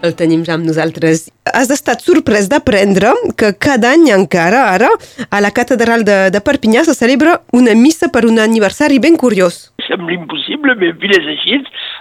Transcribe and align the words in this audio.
El 0.00 0.14
tenim 0.16 0.44
ja 0.48 0.54
amb 0.56 0.64
nosaltres. 0.64 1.26
Has 1.44 1.68
estat 1.74 2.00
sorprès 2.00 2.46
d'aprendre 2.48 3.10
que 3.36 3.50
cada 3.60 3.90
any 3.92 4.06
encara, 4.14 4.62
ara, 4.72 4.88
a 5.28 5.40
la 5.44 5.50
catedral 5.52 6.06
de, 6.08 6.16
de 6.32 6.40
Perpinyà 6.40 6.86
se 6.86 6.94
celebra 6.96 7.36
una 7.52 7.74
missa 7.76 8.08
per 8.08 8.24
un 8.28 8.40
aniversari 8.40 8.96
ben 9.02 9.18
curiós. 9.20 9.66
Sembla 9.84 10.14
impossible, 10.16 10.76
mais 10.80 10.96
puis 10.96 11.12
és 11.18 11.28
així. 11.34 11.58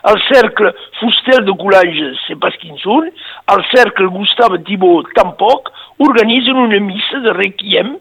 El 0.08 0.22
cercle 0.30 0.72
Fuster 1.02 1.41
de 1.44 1.55
Coulanges, 1.59 2.23
c'est 2.27 2.40
pas 2.40 2.55
quins 2.62 2.80
són, 2.86 3.09
el 3.52 3.66
cercle 3.73 4.08
Gustave 4.16 4.62
Thibault 4.63 5.12
tampoc, 5.20 5.73
organitzen 6.00 6.55
una 6.55 6.80
missa 6.80 7.20
de 7.26 7.36
requiem 7.36 7.98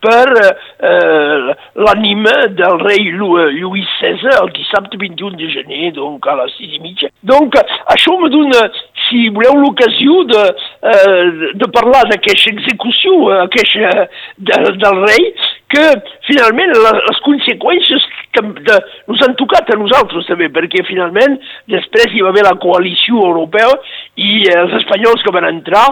per 0.00 0.28
eh, 0.36 1.54
l'ànima 1.84 2.34
del 2.56 2.78
rei 2.80 3.10
Lluís 3.12 3.90
César 4.00 4.38
el 4.40 4.52
dissabte 4.56 4.98
21 5.00 5.36
de 5.36 5.50
gener, 5.52 5.92
donc 5.96 6.26
a 6.26 6.36
les 6.40 6.56
6 6.58 6.78
i 6.78 6.82
mitja. 6.84 7.10
Donc 7.22 7.56
això 7.60 8.16
me 8.20 8.30
dona, 8.32 8.64
si 9.08 9.28
voleu, 9.36 9.60
l'ocasió 9.60 10.24
de, 10.30 10.44
eh, 10.92 11.54
de 11.60 11.70
parlar 11.74 12.06
d'aquesta 12.10 12.54
execució 12.54 13.16
aquesta 13.42 14.06
de, 14.38 14.60
del 14.80 15.02
rei, 15.04 15.32
que 15.70 15.84
finalment 16.26 16.72
les 16.74 17.20
conseqüències 17.26 18.06
que 18.34 18.42
de, 18.66 18.76
ens 19.10 19.22
han 19.26 19.36
tocat 19.38 19.70
a 19.72 19.78
nosaltres 19.78 20.28
també, 20.30 20.50
perquè 20.54 20.84
finalment 20.88 21.38
després 21.70 22.12
hi 22.14 22.24
va 22.24 22.32
haver 22.32 22.46
la 22.46 22.56
coalició 22.62 23.24
europea 23.30 23.70
i 24.16 24.44
eh, 24.46 24.58
els 24.64 24.76
espanyols 24.80 25.24
que 25.26 25.34
van 25.34 25.48
entrar 25.50 25.86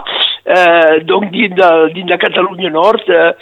eh, 0.45 1.01
donc 1.09 1.33
dins 1.35 1.57
de, 1.59 1.71
dins 1.97 2.11
de 2.11 2.21
Catalunya 2.23 2.71
Nord 2.75 3.11
eh, 3.11 3.33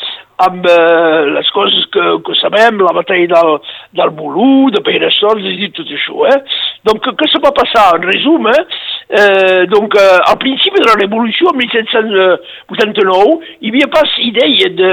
amb 0.46 0.66
eh, 0.68 1.24
les 1.32 1.50
coses 1.56 1.86
que, 1.92 2.04
que 2.24 2.36
sabem, 2.40 2.80
la 2.84 2.92
batalla 2.96 3.28
del, 3.32 3.54
del 3.96 4.12
Bolú, 4.16 4.68
de 4.74 4.82
Peressols 4.84 5.46
i 5.48 5.70
tot 5.76 5.88
això. 5.88 6.26
Eh? 6.28 6.36
Donc, 6.84 7.08
què 7.16 7.28
se 7.32 7.40
va 7.44 7.54
passar? 7.56 7.86
En 7.96 8.04
resum, 8.04 8.48
eh? 8.52 8.64
Eh 9.08 9.66
donc, 9.66 9.94
eh, 9.94 10.18
al 10.26 10.38
principi 10.38 10.80
de 10.80 10.86
la 10.86 10.98
Revolució, 10.98 11.50
en 11.52 11.58
1789, 11.58 13.38
hi 13.60 13.70
havia 13.70 13.88
pas 13.88 14.10
idea 14.18 14.70
de, 14.70 14.92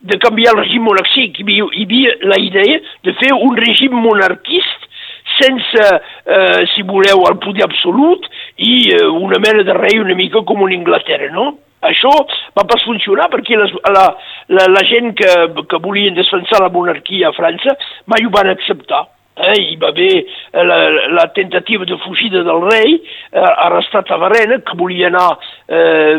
de 0.00 0.18
canviar 0.18 0.54
el 0.54 0.62
règim 0.64 0.84
monàrquic, 0.84 1.38
hi 1.38 1.46
havia, 1.46 1.68
hi 1.72 1.86
havia 1.88 2.16
la 2.32 2.40
idea 2.40 2.80
de 3.04 3.14
fer 3.20 3.32
un 3.34 3.56
règim 3.56 3.96
monarquista 3.96 4.92
sense, 5.40 6.02
eh, 6.26 6.66
si 6.74 6.82
voleu, 6.82 7.24
el 7.28 7.38
poder 7.38 7.64
absolut 7.64 8.26
i 8.56 8.90
eh, 8.92 9.04
una 9.06 9.40
mena 9.42 9.64
de 9.64 9.74
rei 9.74 9.98
una 9.98 10.14
mica 10.14 10.42
com 10.46 10.66
en 10.68 10.76
Inglaterra, 10.76 11.30
no? 11.32 11.58
Això 11.84 12.12
va 12.56 12.64
pas 12.64 12.84
funcionar 12.86 13.28
perquè 13.32 13.58
les, 13.60 13.72
la, 13.92 14.04
la, 14.48 14.68
la 14.72 14.84
gent 14.88 15.12
que, 15.18 15.32
que 15.68 15.80
volien 15.84 16.16
defensar 16.16 16.62
la 16.62 16.72
monarquia 16.72 17.28
a 17.28 17.36
França 17.36 17.76
mai 18.08 18.24
ho 18.24 18.32
van 18.32 18.48
acceptar. 18.52 19.04
Eh, 19.34 19.54
hi 19.58 19.76
va 19.82 19.88
haver 19.90 20.26
la, 20.52 20.76
la 21.10 21.24
tentativa 21.34 21.84
de 21.84 21.96
fugida 22.04 22.44
del 22.46 22.60
rei, 22.70 23.00
eh, 23.32 23.40
arrestat 23.66 24.12
a 24.14 24.18
Varena, 24.22 24.60
que 24.62 24.76
volia 24.78 25.08
anar 25.08 25.38
eh, 25.66 26.18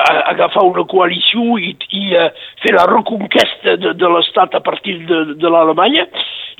a, 0.00 0.12
a 0.14 0.30
agafar 0.32 0.64
una 0.64 0.86
coalició 0.88 1.58
i, 1.60 1.74
i 1.92 2.14
eh, 2.16 2.30
fer 2.62 2.72
la 2.72 2.86
reconquesta 2.88 3.76
de, 3.76 3.92
de 4.00 4.10
l'Estat 4.14 4.56
a 4.56 4.62
partir 4.64 4.96
de, 5.04 5.20
de 5.36 5.52
l'Alemanya, 5.52 6.06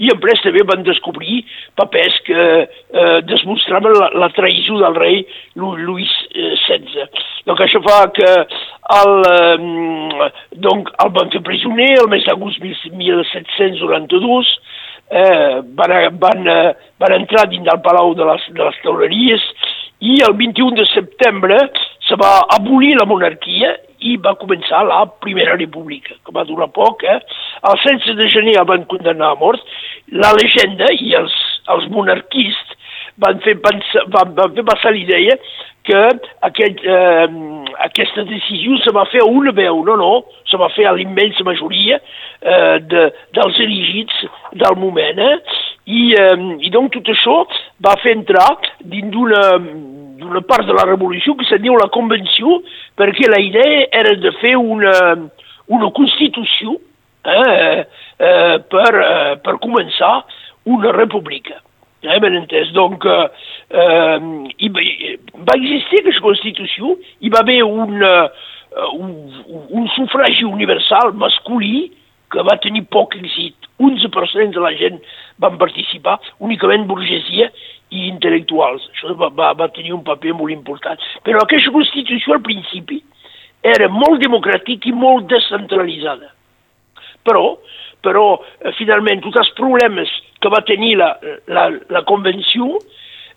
i 0.02 0.10
en 0.10 0.20
pres 0.20 0.42
també 0.44 0.64
van 0.66 0.84
descobrir 0.84 1.41
papers 1.78 2.16
que 2.27 2.44
eh, 2.64 3.19
desmostraven 3.25 3.94
la, 3.97 4.10
la 4.25 4.30
traïció 4.36 4.77
del 4.82 4.97
rei 4.98 5.22
Lluís 5.56 6.12
XVI. 6.34 7.05
Eh, 7.05 7.08
donc 7.48 7.60
això 7.64 7.80
fa 7.84 8.00
que 8.16 8.30
el, 8.98 9.12
eh, 9.30 10.30
donc, 10.66 10.91
el 11.05 11.12
van 11.16 11.32
fer 11.32 11.42
presoner 11.47 11.92
el 12.02 12.10
mes 12.12 12.27
d'agost 12.27 12.60
1792, 12.60 14.55
eh, 15.10 15.60
van, 15.77 16.19
van, 16.19 16.47
eh, 16.48 16.74
van 16.98 17.16
entrar 17.20 17.48
dins 17.48 17.66
del 17.66 17.80
Palau 17.84 18.15
de 18.15 18.25
les, 18.31 18.47
de 18.53 18.65
les 18.65 18.78
Tauleries 18.82 19.48
i 20.04 20.19
el 20.26 20.34
21 20.37 20.76
de 20.76 20.87
setembre 20.92 21.59
se 22.04 22.16
va 22.20 22.42
abolir 22.56 22.94
la 22.98 23.06
monarquia 23.09 23.72
i 24.04 24.16
va 24.20 24.34
començar 24.37 24.82
la 24.84 25.04
Primera 25.25 25.56
República, 25.56 26.16
que 26.25 26.34
va 26.37 26.44
durar 26.44 26.69
poc. 26.76 27.04
Eh? 27.09 27.20
El 27.64 27.78
16 27.81 28.19
de 28.19 28.28
gener 28.28 28.59
el 28.60 28.69
van 28.69 28.84
condemnar 28.91 29.31
a 29.32 29.41
mort. 29.41 29.62
La 30.12 30.34
llegenda 30.37 30.91
i 30.93 31.14
els, 31.16 31.32
els 31.72 31.88
monarquistes 31.88 32.63
van 33.22 33.41
fer, 33.44 33.56
pensar, 33.62 34.04
van, 34.14 34.34
van 34.34 34.54
fer 34.56 34.64
passar 34.66 34.92
l'idea 34.94 35.36
que 35.84 36.00
aquest, 36.48 36.80
eh, 36.80 37.26
aquesta 37.84 38.25
decisió 38.25 38.78
se 38.80 38.92
va 38.97 39.04
fer 39.12 39.20
a 39.22 39.28
una 39.28 39.52
veu, 39.52 39.82
no, 39.84 39.97
no, 40.00 40.12
se 40.48 40.56
va 40.60 40.70
fer 40.72 40.88
a 40.88 40.94
l'immensa 40.97 41.44
majoria 41.44 41.98
eh, 42.00 42.78
de, 42.80 43.08
dels 43.36 43.60
elegits 43.60 44.25
del 44.64 44.78
moment, 44.80 45.20
eh? 45.20 45.60
I, 45.84 46.04
eh, 46.16 46.38
i 46.64 46.72
donc 46.72 46.94
tot 46.97 47.10
això 47.12 47.42
va 47.84 47.98
fer 48.00 48.16
entrar 48.16 48.48
dins 48.80 49.12
d'una 49.12 49.42
d'una 50.25 50.41
part 50.46 50.66
de 50.66 50.72
la 50.72 50.86
revolució 50.88 51.34
que 51.36 51.46
se 51.48 51.58
diu 51.62 51.76
la 51.76 51.91
convenció, 51.92 52.60
perquè 52.96 53.28
la 53.28 53.41
idea 53.42 53.86
era 53.92 54.14
de 54.16 54.32
fer 54.41 54.54
una, 54.56 54.94
una 55.75 55.91
constitució 55.96 56.78
eh, 57.25 57.84
eh, 58.19 58.56
per, 58.70 58.92
eh, 58.94 59.36
per 59.44 59.58
començar 59.62 60.14
una 60.70 60.92
república. 60.96 61.60
Eh, 62.04 62.20
ben 62.20 62.34
entès. 62.37 62.70
Donc, 62.72 63.04
eh, 63.06 64.19
hi 64.59 64.69
va, 64.69 64.84
va 65.48 65.56
existir 65.56 66.03
aquesta 66.03 66.25
Constitució, 66.25 66.97
hi 67.25 67.31
va 67.32 67.41
haver 67.41 67.62
un, 67.65 68.03
uh, 68.04 68.88
un, 68.92 69.12
un 69.70 69.87
sufragi 69.94 70.44
universal 70.44 71.14
masculí 71.16 71.87
que 72.31 72.44
va 72.44 72.59
tenir 72.60 72.84
poc 72.93 73.16
èxit. 73.16 73.56
11% 73.81 74.54
de 74.54 74.62
la 74.62 74.75
gent 74.78 75.00
van 75.43 75.56
participar, 75.59 76.19
únicament 76.44 76.84
burgesia 76.91 77.48
i 77.94 78.06
intel·lectuals. 78.10 78.84
Això 78.93 79.16
va, 79.19 79.31
va, 79.34 79.53
va 79.56 79.72
tenir 79.75 79.94
un 79.97 80.04
paper 80.06 80.37
molt 80.37 80.53
important. 80.53 81.00
Però 81.26 81.43
aquesta 81.43 81.72
Constitució, 81.75 82.37
al 82.37 82.44
principi, 82.44 83.00
era 83.64 83.88
molt 83.88 84.20
democràtica 84.22 84.91
i 84.91 84.94
molt 84.94 85.31
descentralitzada. 85.32 86.34
Però, 87.25 87.56
però 88.04 88.26
eh, 88.60 88.75
finalment, 88.78 89.22
tots 89.25 89.41
els 89.42 89.54
problemes 89.59 90.12
que 90.41 90.53
va 90.53 90.65
tenir 90.69 90.94
la, 91.00 91.15
la, 91.48 91.70
la 91.91 92.04
convenció 92.09 92.76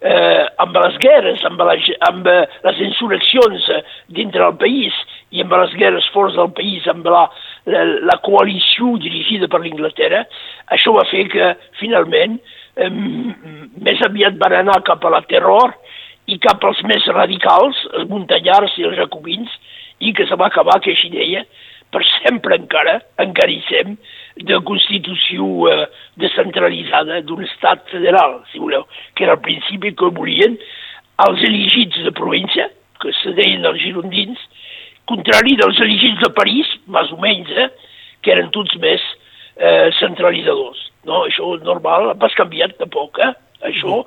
eh, 0.01 0.45
amb 0.61 0.78
les 0.78 0.97
guerres, 1.01 1.44
amb, 1.47 1.61
la, 1.66 1.75
amb 2.09 2.28
eh, 2.29 2.41
les 2.67 2.81
insurreccions 2.89 3.69
eh, 3.73 3.81
dintre 4.19 4.44
del 4.44 4.57
país 4.61 4.97
i 5.33 5.44
amb 5.44 5.56
les 5.57 5.73
guerres 5.79 6.07
forts 6.13 6.38
del 6.38 6.51
país, 6.57 6.85
amb 6.91 7.07
la, 7.09 7.25
la, 7.72 7.83
la 8.11 8.17
coalició 8.25 8.95
dirigida 9.01 9.50
per 9.51 9.63
l'Inglaterra, 9.63 10.25
això 10.75 10.94
va 10.95 11.07
fer 11.09 11.25
que 11.33 11.53
finalment 11.81 12.38
eh, 12.77 12.91
més 12.91 14.03
aviat 14.06 14.38
van 14.41 14.59
anar 14.61 14.83
cap 14.88 15.06
a 15.06 15.13
la 15.17 15.23
terror 15.29 15.75
i 16.27 16.38
cap 16.44 16.63
als 16.67 16.83
més 16.83 17.06
radicals, 17.16 17.79
els 17.95 18.09
muntanyars 18.11 18.75
i 18.77 18.85
els 18.88 19.00
jacobins, 19.00 19.51
i 20.03 20.11
que 20.13 20.27
se 20.29 20.35
va 20.38 20.51
acabar 20.51 20.77
aquesta 20.77 21.07
idea 21.07 21.45
per 21.91 22.03
sempre 22.19 22.57
encara, 22.59 22.97
encarissem, 23.23 23.95
de 24.46 24.59
constitució 24.68 25.48
eh, 25.72 25.86
descentralitzada 26.22 27.22
d'un 27.25 27.44
estat 27.46 27.86
federal, 27.92 28.42
si 28.52 28.62
voleu, 28.62 28.86
que 29.16 29.25
era 29.25 29.38
el 29.38 29.44
principi 29.46 29.94
que 29.98 30.12
volien 30.14 30.58
els 31.25 31.44
elegits 31.48 32.03
de 32.06 32.14
província, 32.14 32.70
que 33.02 33.14
se 33.22 33.34
deien 33.38 33.66
els 33.66 33.81
girondins, 33.81 34.42
contrari 35.09 35.56
dels 35.58 35.80
elegits 35.81 36.22
de 36.22 36.31
París, 36.38 36.70
més 36.92 37.12
o 37.14 37.20
menys, 37.22 37.50
eh, 37.50 37.70
que 38.22 38.34
eren 38.36 38.52
tots 38.53 38.75
més 38.84 39.03
eh, 39.58 39.90
centralitzadors. 40.00 40.84
No, 41.08 41.24
això 41.25 41.54
és 41.56 41.64
normal, 41.66 42.12
pas 42.22 42.36
canviat 42.38 42.75
tampoc, 42.81 43.22
eh? 43.24 43.34
Això, 43.66 44.04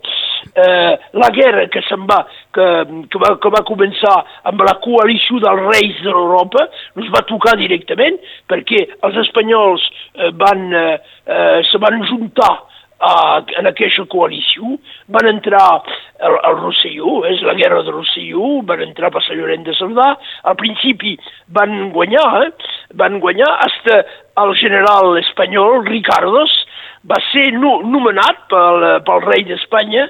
eh, 0.54 0.92
la 1.12 1.30
guerra 1.34 1.66
que 1.72 1.82
se'n 1.88 2.06
va, 2.08 2.20
que, 2.54 2.66
que, 3.10 3.20
va, 3.22 3.34
que 3.42 3.52
va 3.52 3.66
començar 3.68 4.16
amb 4.50 4.64
la 4.66 4.76
coalició 4.84 5.40
dels 5.42 5.66
reis 5.68 6.00
de 6.04 6.10
l'Europa, 6.10 6.66
no 6.96 7.04
es 7.04 7.12
va 7.14 7.26
tocar 7.28 7.56
directament 7.60 8.18
perquè 8.50 8.86
els 9.06 9.20
espanyols 9.26 9.86
eh, 9.86 10.32
van, 10.40 10.66
eh, 10.74 10.98
eh, 11.26 11.60
se 11.70 11.80
van 11.82 12.02
juntar 12.08 12.52
a, 13.00 13.40
en 13.56 13.68
aquesta 13.70 14.04
coalició, 14.12 14.76
van 15.08 15.28
entrar 15.30 15.62
al, 16.20 16.36
al 16.44 16.58
Rosselló, 16.60 17.20
és 17.30 17.40
la 17.48 17.56
guerra 17.56 17.82
de 17.86 17.94
Rosselló, 17.94 18.60
van 18.68 18.84
entrar 18.84 19.10
per 19.14 19.22
Sant 19.24 19.40
Llorenç 19.40 19.66
de 19.70 19.76
Cerdà, 19.78 20.10
al 20.44 20.58
principi 20.60 21.16
van 21.56 21.90
guanyar, 21.94 22.26
eh? 22.44 22.50
van 23.00 23.18
guanyar, 23.24 23.54
fins 23.78 24.18
el 24.40 24.54
general 24.60 25.16
espanyol 25.20 25.86
Ricardos 25.88 26.52
va 27.08 27.16
ser 27.30 27.48
no, 27.56 27.78
nomenat 27.88 28.44
pel, 28.52 28.84
pel 29.06 29.24
rei 29.24 29.46
d'Espanya 29.48 30.08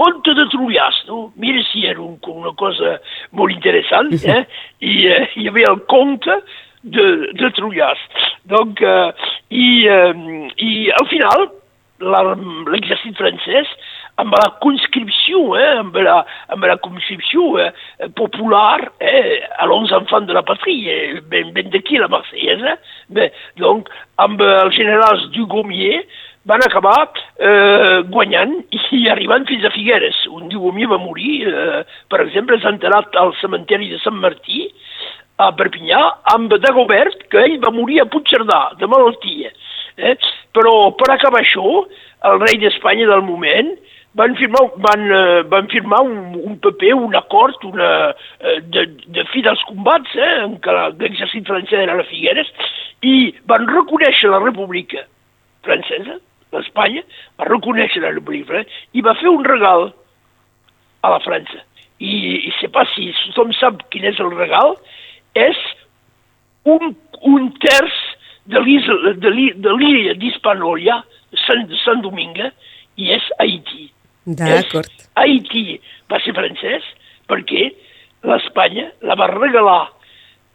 comte 0.00 0.34
de 0.38 0.48
Trullàs, 0.54 1.04
no? 1.10 1.26
Mira 1.40 1.62
si 1.68 1.84
era 1.86 2.00
un, 2.00 2.16
una 2.32 2.54
cosa 2.56 2.96
molt 3.36 3.52
interessant, 3.52 4.12
eh? 4.16 4.42
I 4.80 4.96
eh, 5.12 5.22
hi 5.36 5.48
havia 5.50 5.72
el 5.74 5.84
comte 5.92 6.40
de, 6.82 7.06
de 7.36 7.52
Trullàs. 7.58 8.00
Donc, 8.48 8.80
eh, 8.80 9.30
i, 9.52 9.70
eh, 9.86 10.12
i 10.56 10.74
al 10.96 11.08
final 11.12 11.50
l'exèrcit 12.00 13.18
francès 13.18 13.68
amb 14.20 14.34
la 14.36 14.48
conscripció, 14.60 15.42
eh, 15.56 15.78
amb, 15.80 15.96
la, 16.04 16.20
amb 16.52 16.64
la 16.68 16.76
conscripció 16.82 17.58
eh, 17.60 17.70
popular 18.16 18.80
eh, 19.00 19.40
a 19.56 19.68
els 19.68 19.92
enfants 19.96 20.28
de 20.28 20.36
la 20.36 20.44
patrie, 20.46 20.96
eh, 20.96 21.20
ben, 21.32 21.52
ben 21.56 21.70
d'aquí 21.72 22.00
la 22.00 22.10
Marseillaise. 22.12 22.76
Bé, 23.16 23.30
donc, 23.60 23.88
amb 24.20 24.40
els 24.44 24.76
generals 24.76 25.28
du 25.36 25.46
Gomier 25.50 26.02
van 26.48 26.62
acabar 26.64 27.10
eh, 27.36 28.00
guanyant 28.08 28.54
i 28.72 29.02
arribant 29.12 29.46
fins 29.48 29.64
a 29.64 29.72
Figueres. 29.74 30.16
Un 30.32 30.48
Dugomier 30.48 30.88
va 30.88 31.00
morir, 31.02 31.44
eh, 31.48 31.82
per 32.08 32.22
exemple, 32.24 32.58
s'ha 32.60 32.72
enterrat 32.72 33.16
al 33.20 33.34
cementeri 33.40 33.90
de 33.92 34.00
Sant 34.04 34.16
Martí, 34.22 34.68
a 35.40 35.50
Perpinyà, 35.56 36.00
amb 36.34 36.52
Dagobert, 36.60 37.26
que 37.32 37.44
ell 37.46 37.58
va 37.62 37.72
morir 37.72 38.00
a 38.02 38.08
Puigcerdà, 38.12 38.60
de 38.80 38.88
malaltia. 38.88 39.52
Eh? 39.96 40.16
Però 40.56 40.74
per 40.96 41.12
acabar 41.14 41.40
això, 41.40 41.84
el 42.28 42.40
rei 42.42 42.60
d'Espanya 42.60 43.08
del 43.08 43.24
moment 43.24 43.72
van 44.18 44.34
firmar, 44.36 44.64
van, 44.82 45.04
uh, 45.06 45.42
van 45.48 45.68
firmar 45.70 46.00
un, 46.02 46.34
un 46.34 46.56
paper, 46.58 46.94
un 46.94 47.14
acord 47.14 47.62
una, 47.64 47.90
uh, 48.10 48.56
de, 48.74 48.86
de 49.06 49.24
fi 49.30 49.42
dels 49.46 49.62
combats 49.68 50.16
eh, 50.18 50.32
en 50.44 50.56
què 50.64 50.74
l'exèrcit 50.74 51.46
francès 51.46 51.84
era 51.84 51.94
a 51.94 52.08
Figueres 52.08 52.50
i 53.06 53.30
van 53.50 53.68
reconèixer 53.70 54.32
la 54.32 54.42
república 54.42 55.06
francesa, 55.66 56.18
l'Espanya, 56.52 57.02
va 57.38 57.48
reconèixer 57.48 58.02
la 58.02 58.14
república 58.14 58.48
francesa 58.50 58.96
i 58.96 59.04
va 59.06 59.16
fer 59.20 59.30
un 59.30 59.44
regal 59.46 59.90
a 61.02 61.12
la 61.14 61.20
França. 61.24 61.62
I, 62.00 62.12
i 62.48 62.52
sé 62.58 62.70
pas 62.72 62.88
si 62.94 63.10
tothom 63.26 63.52
sap 63.58 63.84
quin 63.92 64.06
és 64.08 64.20
el 64.22 64.32
regal, 64.32 64.74
és 65.36 65.58
un, 66.68 66.94
un 67.28 67.50
terç 67.60 67.96
de 68.50 68.60
l'illa 68.64 70.14
d'Hispaniola, 70.18 71.02
Sant, 71.46 71.68
Sant 71.84 72.00
Domingue, 72.02 72.50
i 72.98 73.12
és 73.14 73.26
Haití. 73.38 73.86
D'acord. 74.26 74.90
Haití 75.20 75.78
va 76.10 76.18
ser 76.24 76.34
francès 76.36 76.86
perquè 77.30 77.68
l'Espanya 78.26 78.90
la 79.06 79.16
va 79.16 79.30
regalar 79.30 79.80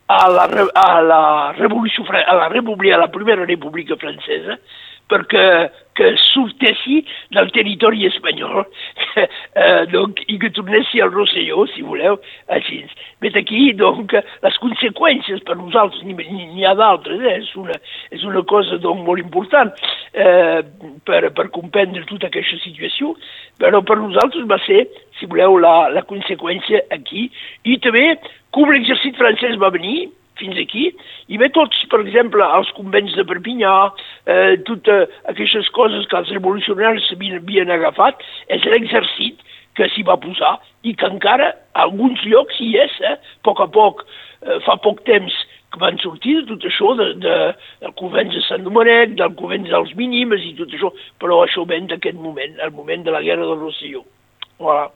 a 0.08 0.20
la, 0.30 0.46
a 0.76 1.02
la 1.02 1.22
Revolució, 1.58 2.06
a 2.06 2.36
la 2.36 2.50
República, 2.50 2.96
a 2.96 3.06
la 3.06 3.12
Primera 3.14 3.46
República 3.46 3.98
Francesa, 3.98 4.60
perquè 5.10 5.46
que 5.96 6.12
sortessi 6.20 7.02
del 7.34 7.52
territori 7.56 8.06
espanyol 8.10 8.66
eh, 9.16 9.86
donc, 9.92 10.20
i 10.28 10.38
que 10.42 10.52
tornessi 10.56 11.02
al 11.02 11.14
Rosselló, 11.14 11.66
si 11.72 11.86
voleu, 11.88 12.20
així. 12.52 12.82
Vet 13.24 13.38
aquí, 13.40 13.70
donc, 13.80 14.14
les 14.44 14.60
conseqüències 14.64 15.44
per 15.48 15.58
nosaltres, 15.60 16.04
n'hi 16.06 16.68
ha 16.68 16.76
d'altres, 16.78 17.24
eh? 17.24 17.38
és, 17.40 17.54
una, 17.60 17.80
és 18.12 18.28
una 18.28 18.44
cosa 18.48 18.80
donc, 18.84 19.06
molt 19.08 19.24
important 19.24 19.72
eh, 20.14 20.62
per, 21.08 21.22
per 21.38 21.48
comprendre 21.56 22.04
tota 22.10 22.30
aquesta 22.32 22.60
situació, 22.66 23.16
però 23.62 23.82
per 23.88 24.00
nosaltres 24.02 24.48
va 24.52 24.60
ser, 24.68 24.84
si 25.20 25.32
voleu, 25.32 25.58
la, 25.64 25.88
la 25.96 26.04
conseqüència 26.08 26.84
aquí, 26.94 27.30
i 27.64 27.80
també 27.84 28.12
com 28.56 28.72
l'exèrcit 28.72 29.18
francès 29.20 29.58
va 29.62 29.72
venir, 29.74 30.10
fins 30.40 30.60
aquí, 30.62 30.90
i 31.32 31.40
ve 31.42 31.50
tots, 31.56 31.82
per 31.92 32.02
exemple, 32.04 32.44
als 32.44 32.72
convents 32.78 33.16
de 33.18 33.26
Perpinyà, 33.28 33.74
eh, 34.28 34.56
totes 34.68 35.12
aquestes 35.32 35.70
coses 35.76 36.08
que 36.12 36.18
els 36.20 36.32
revolucionaris 36.36 37.12
havien, 37.16 37.42
havien 37.42 37.72
agafat, 37.72 38.24
és 38.50 38.66
l'exercit 38.66 39.42
que 39.76 39.90
s'hi 39.92 40.06
va 40.08 40.20
posar 40.22 40.56
i 40.84 40.96
que 40.96 41.08
encara 41.10 41.52
a 41.74 41.86
alguns 41.88 42.24
llocs 42.26 42.60
hi 42.64 42.76
és, 42.80 42.96
eh, 43.02 43.18
a 43.18 43.44
poc 43.44 43.62
a 43.62 43.68
poc, 43.68 44.06
eh, 44.42 44.60
fa 44.66 44.78
poc 44.78 45.04
temps 45.06 45.34
que 45.76 45.80
van 45.80 45.98
sortir 46.00 46.38
de 46.40 46.48
tot 46.54 46.64
això, 46.70 46.94
de, 46.96 47.08
de, 47.20 47.36
del 47.82 47.94
convent 48.00 48.32
de 48.32 48.42
Sant 48.48 48.64
Domènec, 48.64 49.18
del 49.20 49.36
convent 49.36 49.68
dels 49.68 49.92
mínimes 50.00 50.44
i 50.48 50.56
tot 50.56 50.72
això, 50.72 50.92
però 51.20 51.44
això 51.44 51.66
ven 51.68 51.90
d'aquest 51.92 52.16
moment, 52.16 52.60
el 52.64 52.72
moment 52.72 53.04
de 53.04 53.12
la 53.12 53.24
guerra 53.26 53.48
del 53.50 53.60
Rosselló. 53.60 54.06
Voilà. 54.60 54.88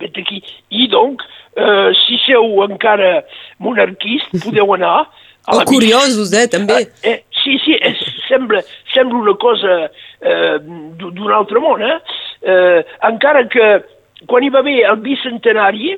Vet 0.00 0.18
aquí. 0.18 0.42
I 0.70 0.88
donc, 0.88 1.22
eh, 1.56 1.90
si 2.04 2.18
sou 2.26 2.62
encara 2.64 3.24
monarquist, 3.58 4.32
podeu 4.44 4.74
anar 4.74 5.08
a 5.46 5.56
la... 5.56 5.62
O 5.62 5.66
curiosos, 5.66 6.32
eh, 6.32 6.46
també. 6.50 6.82
Eh, 7.02 7.10
eh, 7.10 7.18
sí, 7.42 7.58
sí, 7.64 7.76
és, 7.80 7.98
sembla, 8.28 8.62
sembla 8.94 9.18
una 9.24 9.36
cosa 9.42 9.78
eh, 9.88 10.56
d'un 10.62 11.32
altre 11.34 11.62
món, 11.62 11.82
eh? 11.82 11.98
eh? 12.46 12.80
Encara 13.08 13.46
que 13.52 13.68
quan 14.30 14.44
hi 14.44 14.50
va 14.54 14.62
haver 14.62 14.82
el 14.88 15.00
bicentenari, 15.02 15.96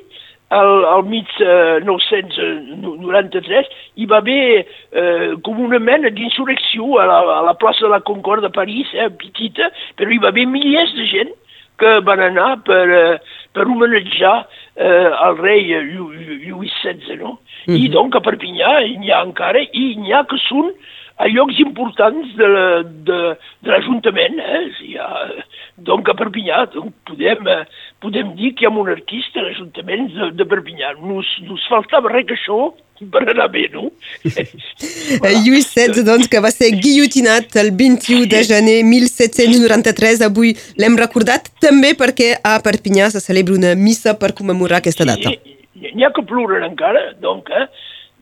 al, 0.55 0.85
al 0.85 1.03
mig 1.09 1.27
eh, 1.41 1.79
993, 1.83 3.65
hi 3.97 4.05
va 4.09 4.17
haver 4.21 4.65
eh, 4.91 5.33
com 5.43 5.59
una 5.65 5.79
mena 5.79 6.09
d'insurrecció 6.13 6.99
a, 7.01 7.07
la, 7.09 7.19
a 7.39 7.41
la 7.47 7.55
plaça 7.57 7.85
de 7.85 7.91
la 7.91 8.01
Concorde 8.05 8.47
de 8.47 8.53
París, 8.53 8.87
eh, 8.93 9.09
petita, 9.09 9.71
però 9.97 10.09
hi 10.11 10.21
va 10.21 10.29
haver 10.33 10.45
milers 10.49 10.93
de 10.97 11.05
gent 11.09 11.33
que 11.77 11.99
van 12.07 12.21
anar 12.23 12.51
per, 12.67 12.83
eh, 12.89 13.17
per 13.53 13.65
homenatjar 13.67 14.35
eh, 14.75 15.09
el 15.27 15.37
rei 15.39 15.71
Lluís 16.45 16.73
XVI, 16.81 17.17
no? 17.21 17.39
Mm 17.65 17.73
-hmm. 17.73 17.83
I 17.83 17.89
donc 17.89 18.15
a 18.15 18.21
Perpinyà 18.21 18.79
n'hi 18.99 19.11
ha 19.11 19.23
encara, 19.23 19.59
i 19.59 19.95
n'hi 19.95 20.13
ha 20.13 20.23
que 20.23 20.37
són 20.37 20.71
a 21.17 21.27
llocs 21.27 21.59
importants 21.59 22.35
de, 22.35 22.47
de, 23.07 23.19
de 23.63 23.71
l'Ajuntament. 23.71 24.39
Eh? 24.39 24.63
Si 24.77 24.97
ha, 24.97 25.09
donc 25.77 26.09
a 26.09 26.13
Perpinyà 26.13 26.65
donc 26.73 26.93
podem, 27.05 27.47
eh, 27.47 27.65
podem 28.01 28.35
dir 28.35 28.53
que 28.53 28.65
hi 28.65 28.67
ha 28.67 28.73
monarquistes 28.75 29.41
a 29.41 29.45
l'Ajuntament 29.45 30.11
de, 30.13 30.31
de 30.31 30.45
Perpinyà. 30.45 30.93
Nos, 31.01 31.29
nos 31.47 31.67
faltava 31.71 32.11
res 32.11 32.27
que 32.27 32.35
això 32.35 32.73
per 33.11 33.23
anar 33.27 33.47
bé, 33.51 33.65
no? 33.73 33.89
Lluís 35.43 35.67
XVI, 35.67 36.03
doncs, 36.07 36.29
que 36.31 36.39
va 36.43 36.51
ser 36.53 36.71
guillotinat 36.77 37.57
el 37.59 37.73
21 37.75 38.29
de 38.31 38.43
gener 38.47 38.77
1793. 38.87 40.23
Avui 40.29 40.53
l'hem 40.79 40.95
recordat 40.99 41.49
també 41.63 41.93
perquè 41.99 42.35
a 42.39 42.55
Perpinyà 42.63 43.09
se 43.11 43.23
celebra 43.23 43.57
una 43.57 43.75
missa 43.75 44.15
per 44.19 44.31
commemorar 44.37 44.79
aquesta 44.79 45.07
data. 45.07 45.35
N'hi 45.75 46.07
ha 46.07 46.11
que 46.15 46.23
ploren 46.27 46.63
encara, 46.63 47.11
donc, 47.21 47.51
eh? 47.51 47.67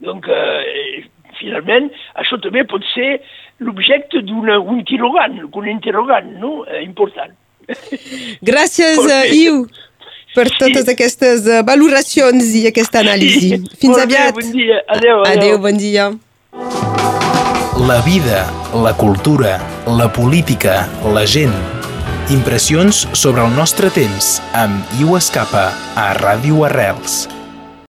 donc 0.02 0.26
eh, 0.26 1.04
finalment 1.38 1.88
això 2.20 2.40
també 2.42 2.66
pot 2.66 2.82
ser 2.90 3.20
l'objecte 3.62 4.24
d'un 4.26 4.50
interrogant, 4.74 5.38
un 5.46 5.70
interrogant 5.70 6.34
no? 6.42 6.64
eh, 6.66 6.82
important. 6.82 7.32
Gràcies, 8.44 8.98
Perquè... 8.98 9.30
Iu 9.38 9.64
per 10.34 10.48
totes 10.58 10.84
sí. 10.84 10.90
aquestes 10.92 11.46
uh, 11.48 11.62
valoracions 11.66 12.54
i 12.58 12.66
aquesta 12.70 13.02
anàlisi. 13.04 13.60
Fins 13.80 13.94
bon 13.94 14.02
aviat. 14.02 14.34
Dia, 14.34 14.40
bon 14.40 14.50
dia. 14.58 14.80
Adéu, 14.96 15.22
adéu. 15.22 15.38
Adéu, 15.38 15.58
bon 15.62 15.80
dia. 15.80 16.10
La 17.84 18.00
vida, 18.06 18.44
la 18.84 18.94
cultura, 18.96 19.58
la 19.86 20.10
política, 20.12 20.84
la 21.14 21.24
gent. 21.26 21.54
Impressions 22.32 23.04
sobre 23.12 23.44
el 23.44 23.52
nostre 23.54 23.90
temps 23.92 24.38
amb 24.56 24.98
Iu 25.00 25.18
Escapa 25.18 25.70
a 25.98 26.12
Ràdio 26.16 26.64
Arrels. 26.70 27.24